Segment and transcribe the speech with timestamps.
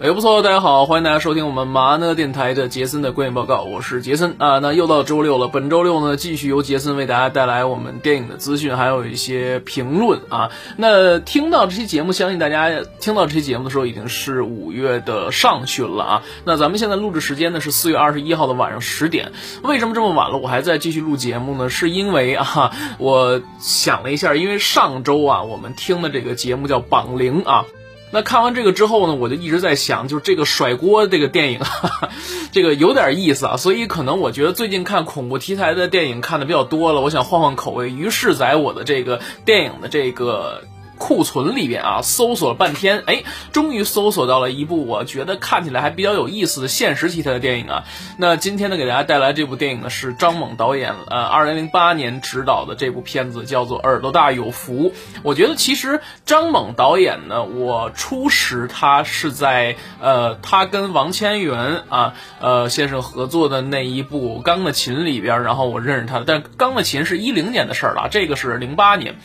[0.00, 4.60] 哎，不错，大家好，欢迎大家收听我们麻呢电台的杰森的观影报告，我是杰森啊。
[4.60, 10.50] 那又到周六了，本周六呢，继续由杰森为大家带来我们电影的资讯，还有一些评论啊。
[10.76, 12.70] 那听到这期节目，相信大家
[13.00, 16.22] 听到这期节目的时候，已经是五月的上旬了啊。
[16.44, 19.32] 那咱们现在录制时间呢是四月二十一号的晚上十点。
[19.64, 21.68] 为什么这么晚了，我还在继续录节目呢？
[21.68, 27.64] 是因为啊，我想了一下，因为上周啊，我们听的这个节目叫《榜铃》啊。
[28.10, 32.08] 那看完这个之后呢，我就一直在想，就是这个甩锅这个电影，哈哈，
[32.52, 33.56] 这个有点意思啊。
[33.56, 37.90] 所以可能我觉得最近看恐怖题材的电影看的比较多了，我想换换口味。
[37.90, 40.62] 于是，在我的这个电影的这个。
[40.98, 47.84] 库存里边啊，搜索了半天，哎，终于搜索到了一部我觉得看起来还比较有意思的现实题材的电影啊。
[48.18, 54.90] 那今天呢，给大家带来这部电影呢是张猛导演，呃，二零零八年执导的这部片子叫做《耳朵大有福》。
[55.22, 66.24] 我觉得其实张猛导演呢，我初识他是在呃，他跟王千源啊，呃先生合作的那一部《钢的琴》里边，然后我认识他的。
[66.26, 69.16] 但《钢的琴》是一零年的事儿了，这个是零八年。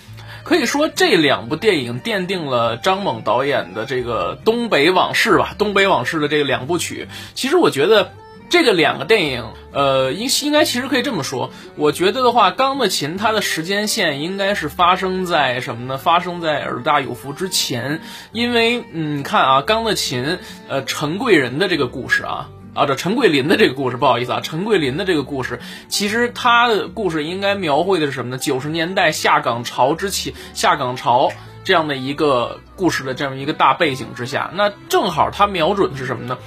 [0.43, 7.07] 可以说这两部电影奠定了张猛导演的这个东北往事吧，东北往事的这个两部曲。
[7.33, 8.11] 其实我觉得
[8.49, 11.49] 这个两个电影，呃，应应该其实可以这么说。
[11.75, 15.97] 我觉得的话，《钢的琴》它的时间线应该是发生在什么呢？
[15.97, 20.23] 发生在《耳大有福》之前，因为嗯，看啊，《钢的琴》
[20.67, 22.49] 呃，陈贵人的这个故事啊。
[22.73, 28.37] 啊，这陈桂林的这个故事，不好意思啊，陈桂林的这个故事，其实他的故事应该描绘的是什么呢？
[28.37, 31.31] 九十年代下岗潮之前，下岗潮
[31.63, 36.37] 这样的一个故事的这么一个大背景之下，那正好他瞄准的是什么呢？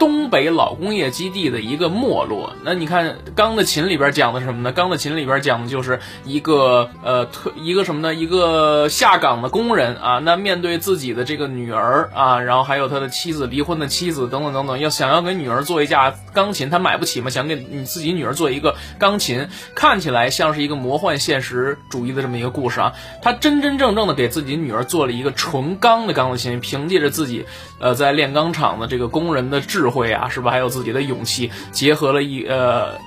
[0.00, 4.72] 东北老工业基地的一个没落，那你看《钢的琴》里边讲的什么呢？
[4.74, 8.14] 《钢的琴》里边讲的就是一个呃，特一个什么呢？
[8.14, 22.94] 一个下岗的工人啊，那面对自己的这个女儿啊，然后还有他的妻子离婚的妻子等等等等，要想要给女儿做一架钢琴，他买不起嘛，想给你自己女儿做一个钢琴，看起来像是一个魔幻现实主义的这么一个故事啊。
[23.20, 27.44] 他真真正正的给自己女儿做了一个纯钢的钢琴，凭借着自己
[27.78, 29.89] 呃在炼钢厂的这个工人的智。
[29.90, 30.50] 会啊，是吧？
[30.50, 32.98] 还有自己的勇气，结合了一呃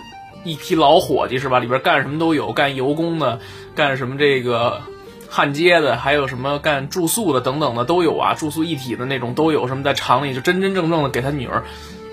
[0.43, 1.59] 一批老伙计，是吧？
[1.59, 3.39] 里边干什么都有，干油工的，
[3.75, 4.81] 干什么这个
[5.29, 9.67] 焊接的，还有什么干住宿的等等的都有啊，住宿一体的那种都有。
[9.67, 11.63] 什么在厂里就真真正正的给他女儿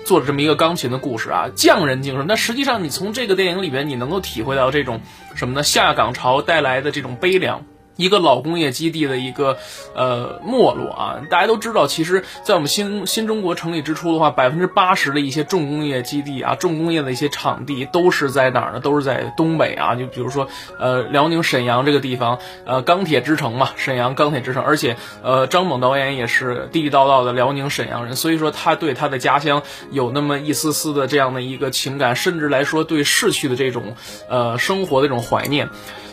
[0.05, 2.25] 做了这么一个钢琴的故事啊，匠人精神。
[2.27, 5.01] 那实际上你从这个电影里边，你能够体会到这种
[5.35, 5.61] 什么呢？
[5.61, 7.63] 下岗潮带来的这种悲凉。
[8.01, 9.57] 一个老工业基地的一个
[9.93, 18.79] 呃没落啊，大家都知道，其实，在我们新新中国成立之初的话，百分之八十的一些重工业基地啊，重工业的一些场地都是在哪儿呢？
[18.79, 19.95] 都是在东北啊。
[19.95, 20.47] 就比如说
[20.79, 24.63] 呃辽宁沈阳这个地方，呃钢铁之城嘛，沈阳钢铁之城。
[24.63, 29.61] 而且呃张猛导演也是地地道道的辽宁沈阳人，所以说他对他的家乡
[29.91, 33.95] 有那么一丝丝的这样的一个情感，甚至来说对逝去的这种
[34.27, 35.69] 呃生活的这种怀念。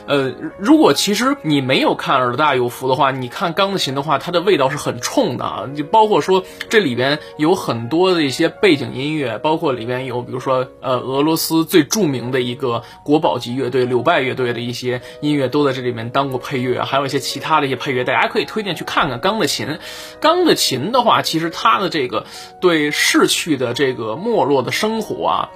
[0.09, 5.69] 呃，如果其实你没有看《耳朵大有福》的话，你看《钢琴》的话，它的味道是很冲的啊！
[5.77, 19.67] 就包括说这里边有很多的一些背景音乐，包括里边有比如说呃俄罗斯最著名的一个国宝级乐队柳拜乐队的一些音乐都在这里面当过配乐，还有一些其他的一些配乐，大家可以推荐去看看《钢的琴》。
[20.21, 22.25] 《钢的琴》的话，其实它的这个
[22.63, 25.51] 对逝去的这个没落的生活啊。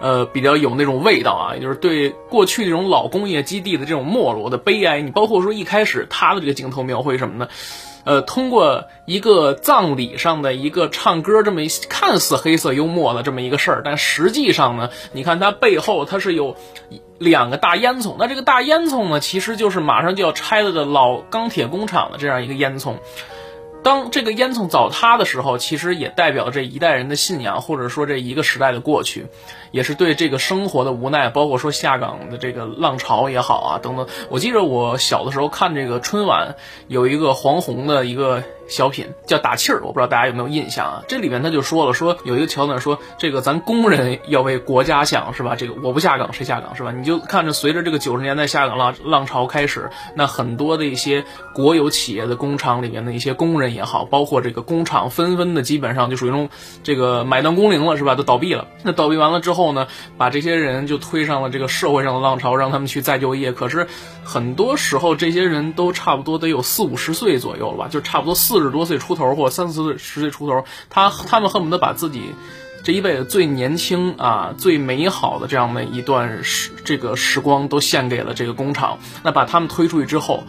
[0.00, 5.00] 呃，比较有那种味道啊，也就是对过去这种老工业基地的这种没落的悲哀。
[5.00, 7.48] 你包括说一开始他的这个镜头描绘什么呢？
[8.04, 16.54] 呃，通过一个葬礼上的一个唱歌这么一看似黑色幽默的这么一个事儿，但实际上呢，你看它背后它是有
[17.16, 22.96] 两个大烟囱，那这个大烟囱呢，其实就是马上就要拆了的老钢铁工厂的这样一个烟囱。
[23.82, 29.26] 当这个烟囱倒塌的时候，其实也代表这一代人的信仰，或者说这一个时代的过去，
[29.74, 34.06] 也是对这个生活的无奈，包括说下岗的这个浪潮也好啊，等等。
[34.30, 36.54] 我记得我小的时候看这个春晚，
[36.86, 38.44] 有一个黄宏的一个。
[38.66, 41.02] 小品叫打气儿，我不知道大家有没有印象啊？
[41.06, 45.54] 这里面他就说了，说有一个桥段说，这个咱工人要为国家想，是吧？
[45.54, 46.90] 这个我不下岗谁下岗，是吧？
[46.90, 56.48] 你就看着随着这个九十年代下岗浪浪潮开始，那很多的一些国有企业的工厂里面的一些工人也好，包括这个工厂纷纷的基本上就属于那种
[56.82, 58.14] 这个买断工龄了，是吧？
[58.14, 58.68] 都倒闭了。
[58.82, 59.86] 那倒闭完了之后后呢，
[60.18, 63.52] 把这些人就推上了这个社会上的浪潮，让他们去再就业。
[63.52, 63.86] 可是
[64.24, 68.64] 很多时候这些人都差不多得有四五十岁左右了吧，就差不多四。
[68.64, 72.22] 十多岁出头或三四十岁出头，他他们恨不得把自己
[72.82, 78.98] 这一辈子最年轻啊、最美好的这样的一段时这个时光都献给了这个工厂。
[79.22, 80.44] 那把他们推出去之后。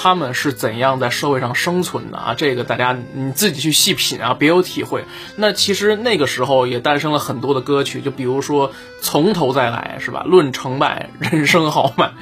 [0.00, 2.34] 他们是怎样在社会上生存的啊？
[2.34, 5.04] 这个大家你自己去细品啊，别有体会。
[5.34, 8.70] 那其实那个时候也诞生了很多的歌曲，就比如说
[9.02, 10.22] 《从头再来》，是吧？
[10.24, 12.12] 论成败，人生豪迈。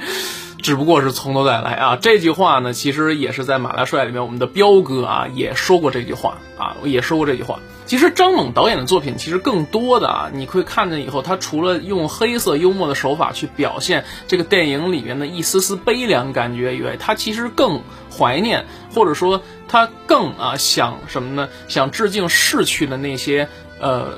[0.61, 1.95] 只不过是从头再来啊！
[1.95, 7.59] 这句话呢，其实也是在《马大帅》里面，我们的彪哥啊也说过这句话啊，也说过这句话。
[7.85, 17.81] 其实张猛导演的作品，其实更多的啊，你会看见以后，他除了用黑色幽默的手法去表现这个电影里面的一丝丝悲凉感觉以外，他其实更
[18.11, 21.47] 怀念，或者说他更啊想什么呢？
[21.69, 23.47] 想致敬逝去的那些
[23.79, 24.15] 呃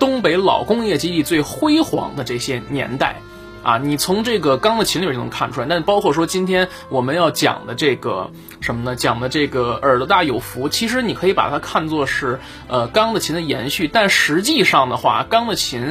[0.00, 3.20] 东北老工业基地最辉煌的这些年代。
[3.68, 8.30] 啊，你从这个《钢的琴》里面就能看出来，那包括说今天我们要讲的这个
[8.62, 8.96] 什么呢？
[8.96, 15.82] 讲的这个耳朵大有福，其实你可以把它看作是呃《钢的琴》的延续，但实际上的话，《钢的琴》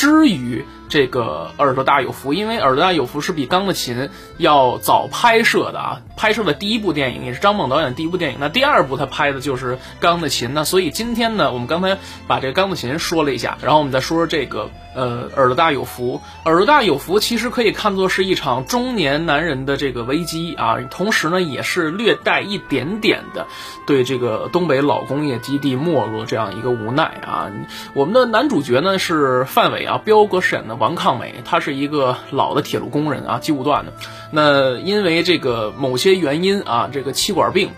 [0.00, 3.98] 之于这个耳朵大有福，因为耳朵大有福是比《钢的琴》
[4.38, 14.70] 要早拍摄的啊，拍摄的第一部电影也是张猛导演第一部电影，那第二部他拍的就是《钢的琴》，那所以今天呢，我们刚才把这个《钢的琴》说了一下，然后我们再说说这个。
[14.92, 23.46] 呃，耳朵大有福，耳朵大有福，其实可以看作是一场中年男人的这个危机啊，同时呢，也是略带一点点的
[23.86, 27.52] 对这个东北老工业基地没落这样一个无奈啊。
[27.94, 33.92] 我们的男主角呢是范伟啊啊，彪哥饰演的王抗美，他是一个老的铁路工人啊，机务段的。
[34.30, 37.70] 那因为这个某些原因啊，这个气管病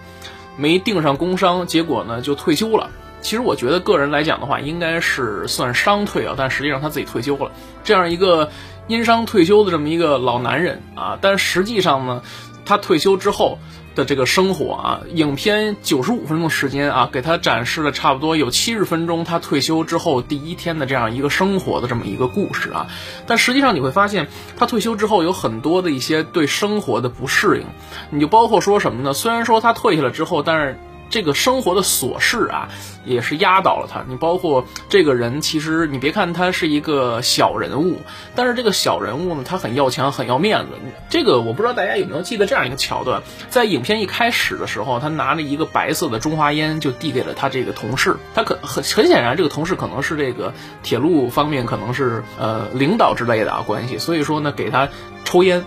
[0.57, 2.91] 没定上工伤，结果呢就退休了。
[3.23, 7.53] 其实我觉得个人来讲的话，应该是算伤退啊，但实际上他自己退休了。
[7.85, 8.51] 这样一个
[8.89, 12.23] 因伤退休的这么一个老男人啊，但实际上呢，
[12.65, 13.59] 他退休之后
[13.95, 22.87] 的这个生活啊，影片九十五分钟时间啊，给他展示了差不多有七十分钟他退休之后第一天的这样一个生活的这么一个故事啊。
[23.27, 27.67] 但实际上你会发现，他退休之后有很多的一些对生活的不适应，
[28.11, 29.13] 你就包括说什么呢？
[29.13, 30.79] 虽然说他退下来之后，但是。
[31.13, 32.71] 这个生活的琐事啊，
[33.05, 34.03] 也是压倒了他。
[34.09, 38.01] 你包括这个人，其实你别看他是一个小人物，
[38.35, 40.73] 但是这个小人物呢，他很要强，很要面子。
[41.11, 48.17] 这个我不知道大家有没有记得这样一个桥段，在影片一开始的时候，他拿着一个白色的中华烟，就递给了他这个同事。
[48.35, 54.89] 他可很很显然，这个同事可能是这个铁路方面可能是呃领导之类的啊关系，所以说呢，给他
[55.25, 55.63] 抽烟。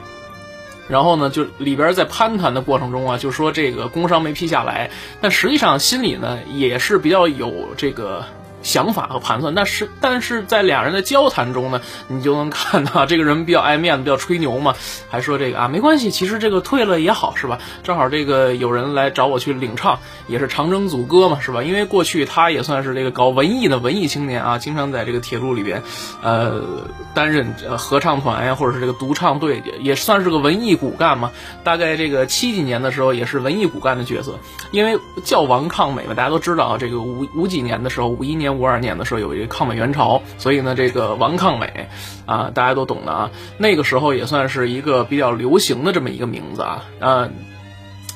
[0.87, 4.89] 然后呢，就里边在攀谈的过程中啊，就说这个工伤没批下来，
[5.19, 8.23] 但实际上心里呢也是比较有这个。
[8.65, 11.79] 想法和盘算，但是但是在俩人的交谈中呢，
[12.09, 14.73] 你就能看到 这个人比较爱面子，比较吹牛嘛，
[15.07, 17.59] 还说这个啊没关系，其实这个退了也好，是吧？
[17.83, 21.61] 正好这个有人来找我去领唱，也是长征组歌嘛，是吧？
[21.61, 25.83] 因为过去他也算是这个搞文艺的文艺青年啊，经常在这个铁路里边，
[26.23, 26.59] 呃，
[27.13, 31.31] 担任合唱团呀，或者是这个独唱队，也算是个文艺骨干嘛。
[31.63, 34.39] 大概这个七几年的时候，也是文艺骨干的角色，
[34.71, 38.54] 因为叫王抗美嘛，大家都知道啊，这个五五几年的时候，五一年。
[38.57, 41.87] 五二年的时候有一个抗美援朝，所以呢，这个王抗美
[42.25, 43.31] 啊，大家都懂的啊。
[43.57, 46.83] 那个时候也算是一个比较流行的这么一个名字啊。
[46.99, 47.33] 嗯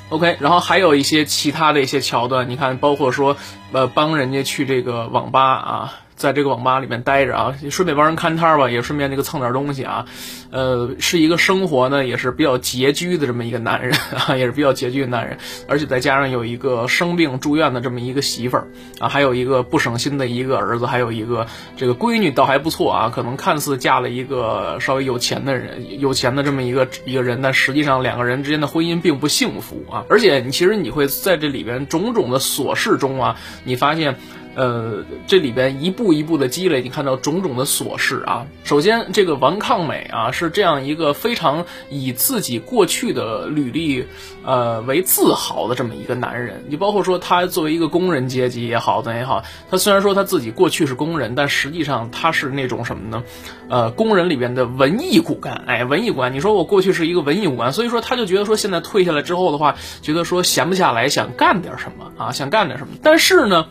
[0.09, 3.37] ，OK，然后还有一些其他的一些桥段，你看，包括说
[3.71, 5.93] 呃帮人家去这个网吧啊。
[6.19, 10.05] 在这个网吧里面待着啊，顺便帮人看摊儿吧，也顺便那个蹭点东西啊，
[10.51, 15.37] 呃，是一个生活呢也是比较拮据的这么一个男人 啊，也是比较拮据的男人，
[15.69, 18.67] 而且再加上有一个生病住院的这么一个媳妇儿
[18.99, 34.17] 啊，还有一个不省心的一个儿子，还有一个这个闺女倒还不错啊，可能看似嫁了一个稍微有钱的人，有钱的这么一个一个人，但实际上两个人之间的婚姻并不幸福啊，而且你其实你会在这里边种种的琐事中啊，你发现。
[34.59, 38.45] 呃，这里边一步一步的积累，你看到种种的琐事啊。
[38.65, 44.05] 首先，这个王抗美啊，是这样一个非常以自己过去的履历，
[44.43, 46.65] 呃为自豪的这么一个男人。
[46.67, 53.23] 你包括说他作为一个工人阶级也好，怎也好，他虽然说他自己过去是工人，但实际上他是那种什么呢？
[53.69, 55.63] 呃，工人里边的文艺骨干。
[55.67, 62.95] 哎，文艺骨干，你说我过去是一个文艺骨干，所以说他就觉得说现在退下来之后的话，觉得说闲不下来，想干点什么啊，想干点什么。
[63.01, 63.67] 但是呢。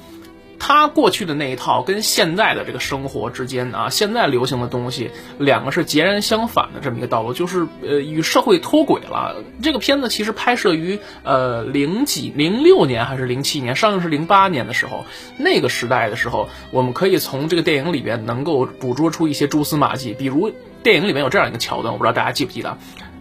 [0.58, 9.36] 他过去的那一套跟现在的这个生活之间啊，现在流行的东西，两个是截然相反的这么一个道路，就是呃与社会脱轨了。
[9.62, 15.06] 这个片子其实拍摄于呃零几零六年还是零七年，上映是零八年的时候，
[15.38, 22.78] 那个时代的时候，我们可以从这个电影里边能够捕捉出一些蛛丝马迹，比如电影里面有这样一个桥段，我不知道大家记不记得。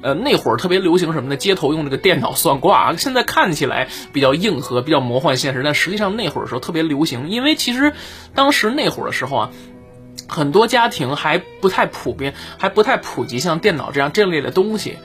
[0.08, 1.36] 呃，那会儿特别流行什么呢？
[1.36, 7.92] 街头用这个电脑算卦，现在看起来比较硬核，比较魔幻现实，但实际上那会儿时候特别流行，因为其实
[8.34, 9.52] 当时那会儿的时候啊。
[10.30, 14.98] 很多家庭还不太普遍，还不太普及像电脑这样这类的东西，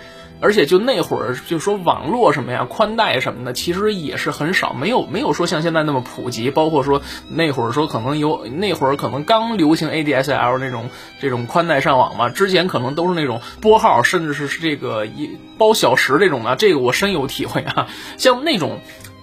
[0.43, 6.51] 而且就那会儿就说网络什么呀、宽带什么的，其实也是很少，没有没有说像现在那么普及。
[6.51, 17.87] 包括说那会儿说可能有那会儿可能刚流行 ADSL 那种这种宽带上网嘛，之前可能都是那种拨号，甚至是这个一包小时这种的，这个我深有体会啊。
[18.19, 18.81] 像那种。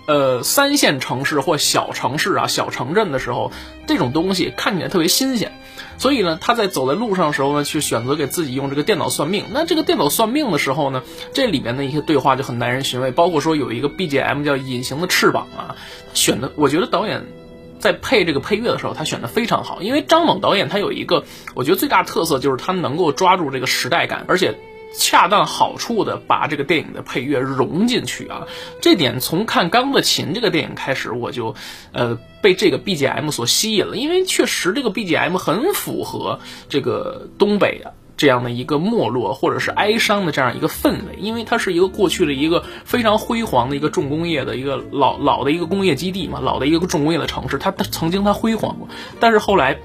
[0.09, 3.51] 呃，三线城市或小城市啊、小城镇的时候，
[3.85, 5.51] 这种东西看起来特别新鲜，
[5.99, 9.45] 所以呢，他在走在路上的时候呢，去选择给自己用这个电脑算命。
[9.51, 15.75] 那这个电脑算命的时候呢，这里面的一些对话就很耐人寻味，包括说有一个 BGM 叫《隐形的翅膀》啊，
[16.15, 17.27] 选的，我觉得导演
[17.77, 21.23] 在配这个配乐的时候，他选的非常好，因为张猛导演他有一个，
[21.53, 24.57] 我觉得最大特色就是他能够抓住这个时代感，而且。
[24.98, 28.48] 恰当好处的把这个电影的配乐融进去啊，
[28.81, 31.55] 这点从看《钢的琴》这个电影开始，我就，
[31.93, 49.79] 呃，被这个 BGM 所吸引了，因为确实这个 BGM 很符合这个东北啊这样的一个没落或者是哀伤的这样一个氛围，因为它是一个过去的一个非常辉煌的一个重工业的一个老老的一个工业基地嘛，老的一个重工业的城市，它它曾经它辉煌过，但是后来。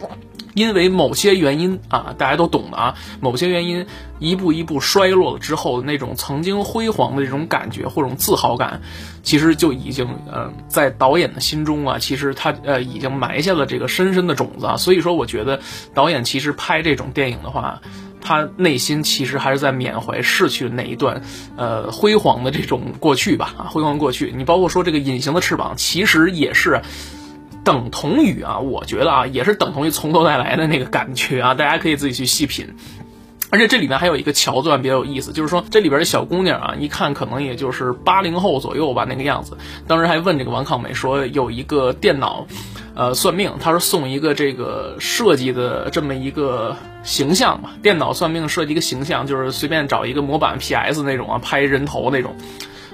[0.54, 3.86] 因为某些原因啊，大家都懂的啊，某些原因
[4.20, 8.80] 一步一步衰落了之后，那种曾经辉煌的这种感觉或者自豪感，
[9.22, 14.76] 其实就已经呃在导演的心中啊，其实他呃已经埋下了这个深深的种子啊。
[14.76, 15.60] 所以说，我觉得
[15.92, 17.80] 导演其实拍这种电影的话，
[18.20, 21.22] 他内心其实还是在缅怀逝去的那一段
[21.56, 24.32] 呃辉煌的这种过去吧啊，辉煌过去。
[24.36, 26.80] 你包括说这个隐形的翅膀，其实也是。
[27.64, 32.74] 等同于啊，我觉得啊，也是等同于从头再来的那个感觉啊， 大家可以自己去细品。
[33.50, 39.56] 而且这里面还有一个桥段比较有意思，就是说这里边的小姑娘啊，一看可能也就是八零后左右吧那个样子。
[39.86, 42.48] 当时还问这个王抗美说，有一个电脑，
[42.96, 52.34] 呃，算命，他说送一个这个设计的这么一个形象嘛，电脑算命设计一个形象，就是随便找一个模板 PS 那种啊，拍人头那种。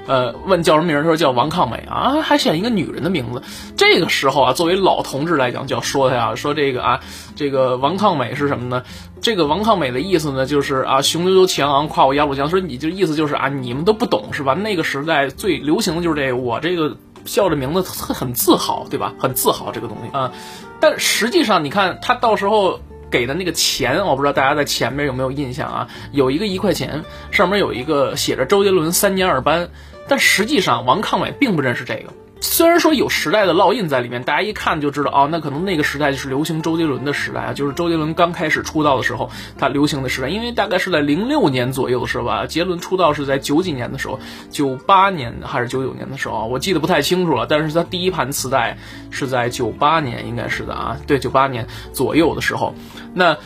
[0.07, 0.97] 呃，问叫什么名？
[0.97, 3.42] 他说叫王抗美啊，还选一个女人的名字。
[3.76, 7.00] 这个时候啊，作为老同志来讲，就要说他呀，说这个啊，
[7.37, 8.83] 这个王抗美是什么呢？
[9.21, 12.49] 这个王抗美的意思呢，就是啊，雄赳赳气昂昂，跨过鸭绿江。
[12.49, 14.54] 说你就意思就是啊，你们都不懂是吧？
[14.54, 19.12] 那个时代最流行的就是这，我这个叫这名字很自豪，对吧？
[19.19, 20.33] 很自豪这个东西啊。
[20.80, 22.80] 但实际上，你看他到时候
[23.11, 25.88] 给的那个钱，我不知道大家在前面有没有印象啊？
[26.12, 29.69] 有一个一块钱，上面有一个写着周杰伦三年二班。
[30.09, 32.12] 但实际上，王抗伟并不认识这个。
[32.42, 40.28] 虽然说有时代的烙印在里面，大家一看就知道，哦，那可能那个时代就是流行周杰伦的时代啊，就是周杰伦刚开始出道的时候，他流行的时代。
[40.28, 42.47] 因为大概是在零六年左右，是吧？
[42.47, 44.18] 杰伦出道是在九几年的时候，
[44.50, 47.47] 九八年还是九九年的时候，我记得不太清楚了。
[47.47, 48.78] 但是他第一盘磁带
[49.11, 52.75] 是在九八年，应该是的啊，对，九八年左右的时候，
[53.14, 53.37] 那。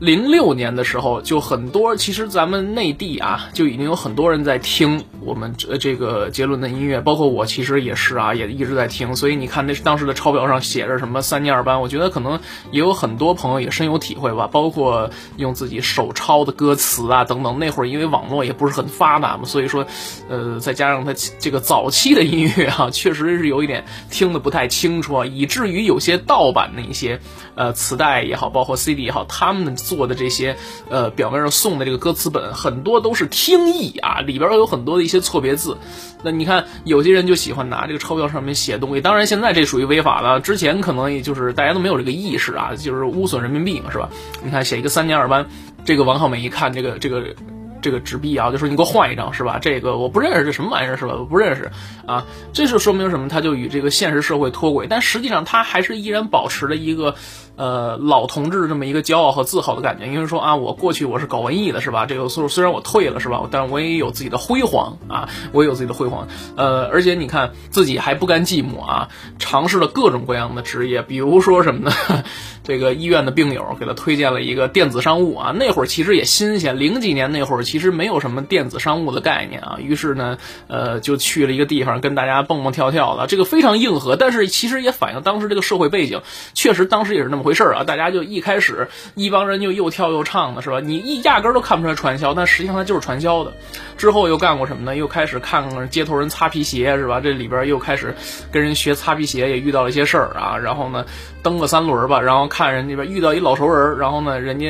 [0.00, 9.14] 零六年的时候，就很多，其实咱们内地啊，就已经有很多人在听我们这这个杰伦的音乐，包括我，其实也是啊，也一直在听。
[9.14, 12.40] 所以你看，那当时的钞票上写着什么三年二班，我觉得可能
[12.70, 14.46] 也有很多朋友也深有体会吧。
[14.46, 17.58] 包括用自己手抄的歌词啊等等。
[17.58, 19.84] 那会儿因为网络也不是很发达嘛，所以说，
[20.30, 27.20] 呃，再加上他这个早期的音乐啊，确实是有一点听得不太清楚啊，以至于有些盗版的一些
[27.54, 29.89] 呃磁带也好，包括 CD 也好，他们的。
[29.96, 30.56] 做的这些，
[30.88, 35.76] 呃，表面上送的这个歌词本，很多都是听译啊，里边有很多的一些错别字。
[36.22, 40.38] 那你看，有些人就喜欢拿这个钞票上面写东西，当然现在这属于违法了。
[40.38, 44.08] 之前可能也就是大家都没有这个意识啊， 就是污损人民币嘛，是吧？
[44.44, 45.46] 你看写一个三年二班，
[45.84, 47.34] 这个王浩美一看这个这个。
[47.82, 49.58] 这个纸币啊，就说你给我换一张是吧？
[49.58, 51.14] 这个我不认识，这什么玩意儿是吧？
[51.18, 51.70] 我不认识
[52.06, 53.26] 啊，这就说明什么？
[53.26, 57.14] 他就与这个现实社会脱轨，但实际上他还是依然保持了一个
[57.60, 60.06] 呃老同志这么一个骄傲和自豪的感觉。
[60.06, 62.06] 因为说啊，我过去我是搞文艺的，是吧？
[62.06, 63.42] 这个虽虽然我退了，是吧？
[63.50, 66.26] 但我也有自己的辉煌啊，我也有自己的辉煌。
[66.56, 71.92] 呃，而且你看自己还不甘寂寞啊，尝试了各种各样的职业，比如说什么呢？
[72.62, 80.38] 这个医院的病友给他推荐了一个电子商务啊，那会儿其实也新鲜，零几年那会儿其实没有什么电子商务的概念啊，于是呢，
[80.68, 86.20] 呃，就去了一个地方跟大家蹦蹦跳跳的，这个非常硬核，但是其实也反映当时这个社会背景，
[86.54, 90.78] 确实当时也是那么回回事啊，大家就一开始一帮人就又跳又唱的是吧？
[90.78, 93.52] 你一压根都看不出来传销，但实际上它就是传销的。
[93.96, 94.94] 之后又干过什么呢？
[94.94, 97.20] 又开始看看街头人擦皮鞋是吧？
[97.20, 98.14] 这里边又开始
[98.52, 101.04] 跟人学擦皮鞋，也遇到了一些事儿啊，然后呢，
[101.42, 102.48] 蹬个三轮吧，然后。
[102.50, 104.66] 看人那边遇到一老熟人，然后呢，人家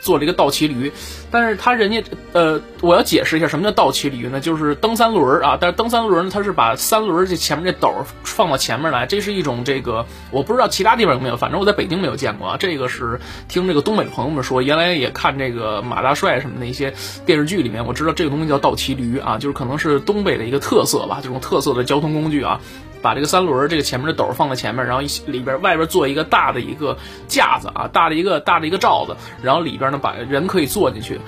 [0.00, 0.90] 做了一个倒骑驴，
[1.30, 4.40] 但是他人家呃，我要解释一下什么叫倒骑驴呢？
[4.40, 7.92] 就是蹬三轮啊，但是蹬三轮呢，他是把三轮这前面这斗
[8.24, 12.56] 放到前面来，这是一种这个我不知道其他地方有没有，反正我在北京没有见过啊。
[12.58, 16.92] 这个是听这个东北朋友们说，原来也看这个马大帅什么的一些
[17.26, 22.60] 电视剧里面，我知道这个东西叫倒骑驴啊，就是可能是东北的一个特色吧，这种特色的交通工具啊。
[23.02, 26.96] 把这个三轮这个前面的斗放在前面，然后里边外边做一个大的一个
[27.28, 31.20] 架子啊，大的一个大的一个罩子，然后里边呢把人可以坐进去。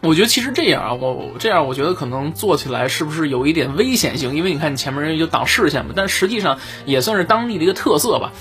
[0.00, 4.34] 我觉得其实这样啊，我这样我觉得可能做起来是不是有一点危险性？
[4.34, 8.32] 因为你看你前面人就挡视线嘛，但实际上也算是当地的一个特色吧。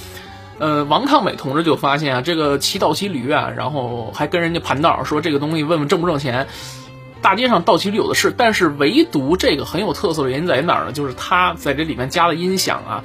[0.59, 6.47] 呃，王抗美同志就发现啊，这个骑倒骑驴啊，然后还跟人家盘道说这个东西问问挣不挣钱。
[7.27, 10.93] 大街上倒骑驴有的是，但是唯独这个很有特色的原因在哪儿呢？
[10.93, 13.03] 就是它在这里面加了音响啊。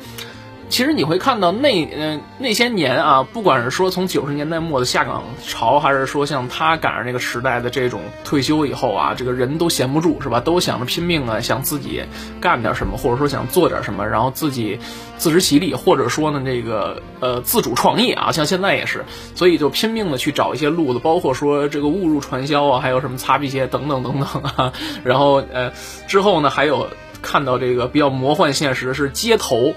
[0.72, 10.40] 其实你会看到那嗯那些年啊，不管是说从九十年代末的下岗潮，还是说像他赶上那个时代的这种退休以后啊，这个人都闲不住是吧？
[10.40, 12.02] 都想着拼命啊，想自己
[12.40, 14.78] 干点什么，或者说想做点什么，然后自己
[15.18, 24.72] 自食其力，或者说呢这个呃自主创业啊，像现在也是，所以就拼命的去找一些路子，包括说这个误入传销啊，还有什么擦皮鞋等等等等啊。
[25.04, 25.70] 然后呃
[26.08, 26.88] 之后呢，还有
[27.20, 29.74] 看到这个比较魔幻现实是街头。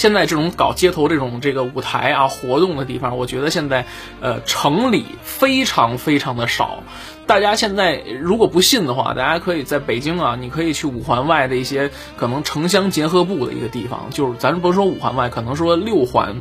[0.00, 3.84] 现在这种搞街头这种这个舞台啊活动的地方，我觉得现在，
[4.22, 6.82] 呃，城里非常非常的少。
[7.26, 16.40] 大家现在如果不信的话，大家可以在北京啊，你可以去五环外的一些可能城乡结合部的一个地方，就是咱不说五环外，可能说六环。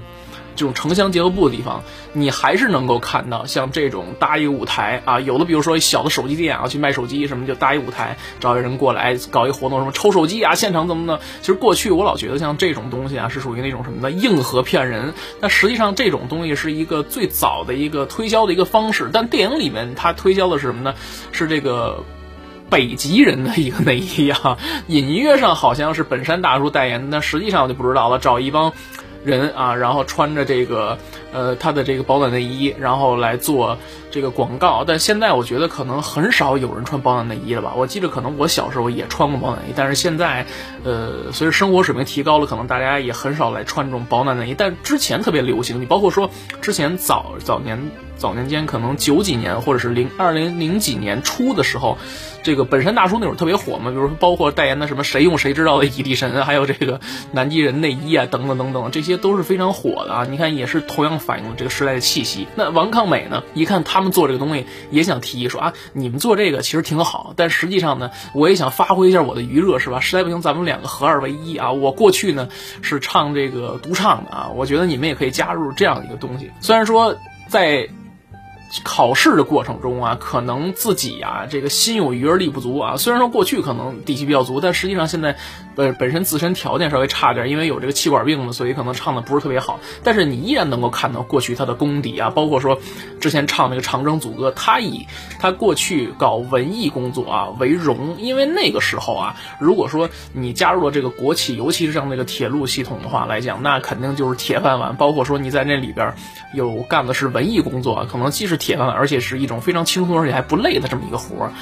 [0.55, 11.19] 这种城乡结合部的地方，你还是能够看到像这种搭一个舞台啊，有的比如说小的手机店啊，去卖手机什么，就搭一舞台，找一人过来搞一活动，什么抽手机啊，现场怎么的？
[11.39, 15.13] 其实过去我老觉得像这种东西啊，是属于那种什么的硬核骗人。
[15.39, 19.09] 但实际上这种东西是一个最早的一个推销的一个方式。
[19.13, 20.93] 但电影里面它推销的是什么呢？
[21.31, 22.03] 是这个
[22.69, 28.19] 北极人的一个内衣啊，隐约上好像是本山大叔代言，但实际上我就不知道了。
[28.19, 28.73] 找一帮。
[29.23, 30.97] 人啊，然后穿着这个
[31.33, 33.77] 呃他的这个保暖内衣，然后来做
[34.11, 34.83] 这个广告。
[34.87, 37.73] 但现在我觉得可能很少有人穿保暖内衣了吧？
[37.75, 40.45] 我记得可能我小时候也穿过保暖内衣，但是现在
[40.83, 44.55] 呃随着生活水平提高了，可能大家也很少来穿这种保暖内衣。
[44.57, 46.29] 但之前特别流行，你包括说
[46.61, 47.91] 之前早早年。
[48.19, 51.97] 早年间可能九几年或者是零二零零几年初的时候，
[52.43, 56.99] 这个本山大叔那会儿特别火嘛，比如说包括代言的什么谁用谁知道的蚁力神，还有这个
[57.31, 60.27] 南极人内衣啊等等等等，这些都是非常火的啊。
[60.29, 62.47] 你看也是同样反映了这个时代的气息。
[62.55, 70.01] 那王抗美呢，一看他们做这个东西，也想提议说啊，你们做这个其实挺好，但实际上呢，我也想发挥一下我的余热，是吧？
[70.01, 71.71] 实在不行咱们两个合二为一啊。
[71.71, 72.49] 我过去呢
[72.81, 76.51] 是唱这个独唱的啊，我觉得你们也可以加入这样一个东西。
[76.59, 77.15] 虽然说
[77.47, 77.87] 在
[78.83, 82.97] 考试的过程中啊，可能自己啊，这个心有余而力不足啊。
[82.97, 85.37] 虽然说过去可能底气比较足，但实际上现在，
[85.79, 89.79] 呃，本身自身条件稍微差点，因为有这个气管病嘛，所以可能唱的不是特别好。
[90.03, 92.77] 但是你依然能够看到过去他的功底啊，包括说
[93.21, 95.07] 之前唱那个长征组歌，他以
[95.39, 104.97] 他过去搞文艺工作啊为荣，因为那个时候啊，如果说你加入了这个国企，尤其是像那个铁路系统的话来讲，那肯定就是铁饭碗。
[104.97, 106.13] 包括说你在那里边
[106.53, 111.53] 有干的是文艺工作，可能既是铁饭碗，而且是一种非常轻松而且还不累的这么一个活儿，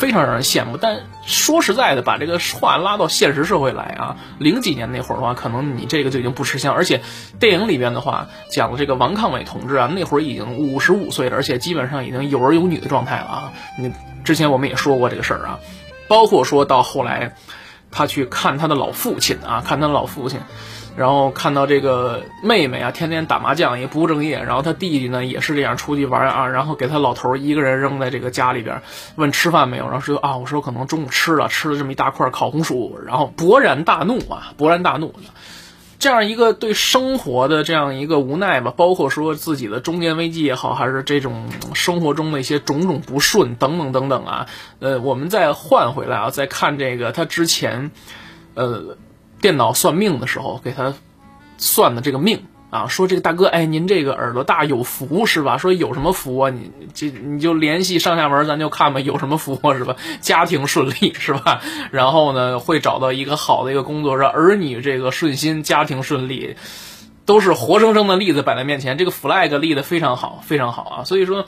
[0.00, 0.78] 非常让人羡慕。
[0.78, 6.74] 但说实在的，把这个话拉到现实社会来啊，零几年那会儿的话，可能你这个就已经不吃香。
[6.74, 7.02] 而且
[7.38, 13.52] 电影里边的话，讲的这个王抗美同志啊，那会儿已经五十五岁了，而且基本上已经有儿有女的状态了啊。
[13.78, 13.92] 你
[14.24, 15.58] 之前我们也说过这个事儿啊，
[16.08, 17.36] 包括说到后来，
[17.90, 20.40] 他去看他的老父亲啊，看他的老父亲。
[20.96, 28.82] 然后看到这个妹妹啊，天天打麻将也不务正业，然后他弟弟呢也是这样出去玩啊，然后给他老头一个人扔在这个家里边，
[29.14, 35.14] 问吃饭没有，然后说啊，我说可能中午吃了，吃了这么一大块烤红薯，然后勃然大怒啊，勃然大怒，
[35.98, 44.46] 这样一个对生活的这样一个无奈吧，包括说自己的中年危机也好，还是这种生活中的一些种种不顺等等等等啊，
[44.80, 47.90] 呃，我们再换回来啊，再看这个他之前，
[48.54, 48.98] 呃。
[49.40, 50.94] 电脑算命的时候，给他
[51.58, 55.58] 算的这个命啊，说这个大哥，哎，您这个耳朵大有福是吧？
[55.58, 56.50] 说有什么福啊？
[56.50, 59.96] 你这你就联系上下文，咱就看吧，有什么福是吧？
[60.20, 61.60] 家庭顺利是吧？
[61.90, 66.54] 然后呢，会找到一个好的一个工作，让儿女这个顺心，家庭顺利，
[67.26, 68.96] 都是活生生的例子摆在面前。
[68.96, 71.04] 这个 flag 立的非常好，非常好啊！
[71.04, 71.44] 所以说，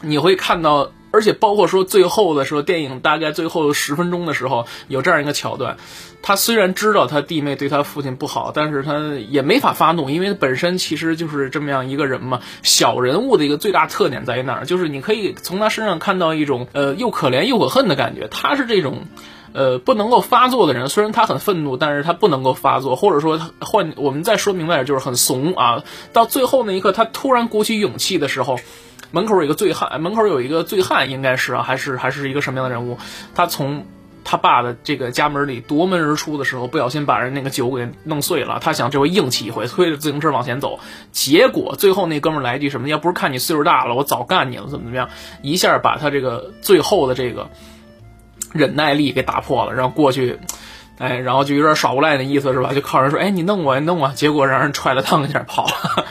[0.00, 5.76] 你会看到而且包括说最后的时候，电影大概最后十分钟的时候有这样一个桥段，
[6.20, 12.40] 他虽然知道他弟妹对他父亲不好，但是他也没法发怒，因为本身其实就是这么样一个人嘛。
[12.62, 14.66] 小人物的一个最大特点在于哪儿？
[14.66, 18.28] 就是你可以从他身上看到一种呃又可怜又可恨的感觉。
[18.28, 19.06] 他是这种
[19.52, 25.84] 呃不能够发作的人，虽然他很愤怒，但是他不能够发作，或者说他换我们再说明白点，就是很怂啊。
[26.12, 28.58] 到最后那一刻，他突然鼓起勇气的时候。
[29.10, 32.98] 门口有一个醉汉，门口有一个醉汉，应该是啊，还是还是一个什么样的人物？
[33.34, 33.86] 他从
[34.24, 38.58] 他爸的这个家门里夺门而出的时候，不小心把人那个酒给弄碎了。
[38.60, 40.80] 他想这回硬气一回，推着自行车往前走。
[41.12, 42.88] 结果最后那哥们来一句什么？
[42.88, 45.08] 要不是看你岁数大了，我早干你了，怎么怎么样？
[45.42, 47.48] 一下把他这个最后的这个
[48.52, 50.40] 忍耐力给打破了，然后过去，
[50.98, 52.72] 哎，然后就有点耍无赖的意思是吧？
[52.74, 54.08] 就靠人说，哎，你弄我，你弄我。
[54.08, 56.04] 结果让人踹了裆一下跑了。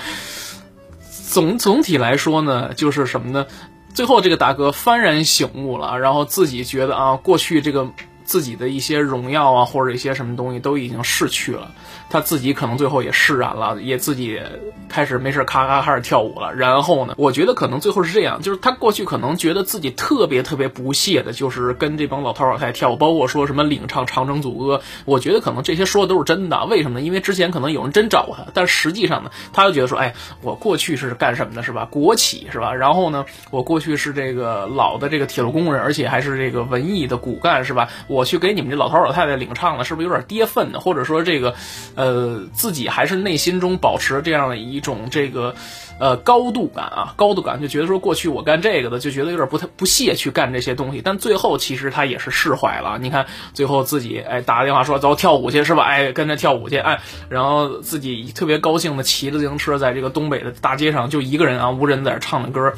[1.35, 3.45] 总总体来说呢，就是什么呢？
[3.93, 7.91] 最后这个大哥幡然醒悟了，然后自己觉得啊，过去这个。
[8.27, 11.71] 自己的一些荣耀啊，或者一些什么东西都已经逝去了，
[12.09, 14.39] 他自己可能最后也释然了，也自己
[14.87, 16.53] 开始没事咔咔开始跳舞了。
[16.53, 26.65] 然后呢，我觉得可能最后是这样，就是他过去可能觉得自己特别特别不屑的，就是跟这帮老头老太太跳舞，包括说什么领唱《长征组歌》，我觉得可能这些说的都是真的。
[26.65, 27.05] 为什么呢？
[27.05, 31.85] 因为之前可能有人真找过他，但实际上呢，他就觉得说，哎，我过去是干什么的，是吧？
[31.85, 32.73] 国企是吧？
[32.73, 37.89] 然后呢，我过去是这个老的这个铁路工人，而且还是这个文艺的骨干，是吧？
[38.07, 40.79] 我去给你们这老头老太太领唱了，是不是有点跌份呢？
[40.79, 41.55] 或者说这个，
[41.95, 45.55] 呃，呃自己还是内心中保持这样的一种这个，
[45.99, 51.01] 呃，高度感啊，高度感，就觉得说过去我干这个的，就觉得有点不太不屑去干这些东西。
[51.03, 52.99] 但最后其实他也是释怀了。
[53.01, 55.83] 你看最后自己哎打个电话说走跳舞去是吧？
[55.83, 62.73] 哎跟着跳舞去哎，然后自己特别高兴的骑着自行车在这个东北的大街上就一个人啊无人在这唱的歌，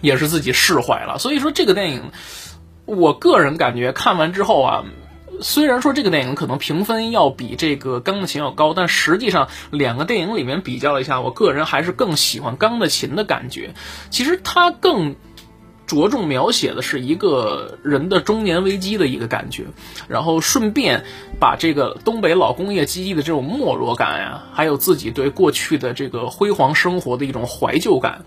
[0.00, 1.18] 也是自己释怀了。
[1.18, 2.02] 所以说这个电影。
[2.84, 4.84] 我个人感觉看完之后啊，
[5.40, 13.74] 虽然说这个电影可能评分要比这个《钢的琴》要高，但实际上两个电影里面比较了一下，我个人还是更喜欢《钢的琴》的感觉。
[14.10, 15.16] 其实它更
[15.86, 19.64] 着重描写的是一个人的中年危机的一个感觉，
[20.08, 21.04] 然后顺便
[21.40, 28.24] 把这个东北老工业基地的这种没落感呀，还有自己对过去的这个辉煌生活的一种怀旧感，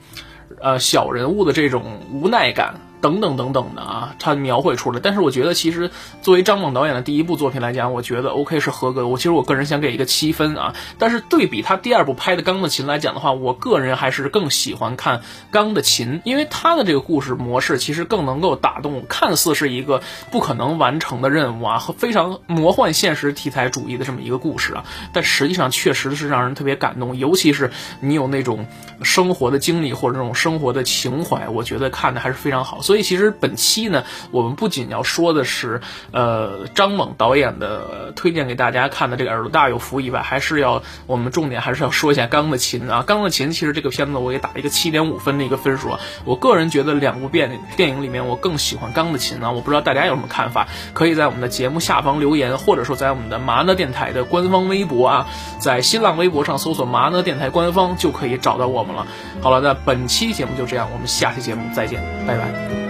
[0.61, 2.81] 呃，小人物的这种无奈感。
[3.05, 4.99] 等等等等的啊，他描绘出来。
[4.99, 5.91] 但是我觉得，其实
[6.23, 9.07] 作为张猛导演的第一部作品来讲，我觉得 OK 是合格的。
[9.07, 10.73] 我其实我个人想给一个七分啊。
[10.97, 15.19] 但是对比他第二部拍的《钢的琴》来讲的话，我个人还是更喜欢看
[15.51, 19.05] 《钢的琴》，因为他的这个故事模式其实更能够打动。
[19.07, 27.15] 看似是一个不可能完成的任务啊，和非常魔幻现实题材主义的这么一个故事啊，但实际上确实是让人特别感动。
[27.17, 28.65] 尤其是你有那种
[29.03, 32.81] 生活的经历或者那种生活的情怀，我觉得看的还是非常好。
[32.81, 32.94] 所以。
[32.95, 35.81] 所以其实本期呢，我们不仅要说的是，
[36.13, 45.99] 呃，张猛导演的推荐给大家看的这个耳朵大有福以外，还是要我们重点还是要说一下《钢的琴》啊，《钢的琴》其实这个片子我也打了一个七点五分的一个分数啊。
[46.23, 49.51] 我个人觉得两部电电影里面，我更喜欢《钢的琴》啊。
[49.51, 55.27] 我不知道大家有什么看法，可以在我们的节目下方留言，或者说在我们的麻呢电台的官方微博啊，
[55.59, 59.05] 在新浪微博上搜索“麻呢电台官方”就可以找到我们了。
[59.41, 62.84] 好了，那本期节目就这样，我们下期节目再见，拜拜。